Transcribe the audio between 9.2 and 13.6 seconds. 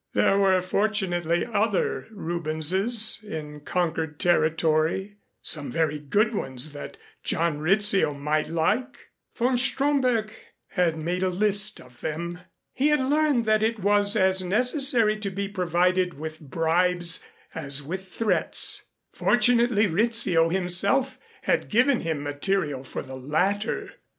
Von Stromberg had made a list of them. He had learned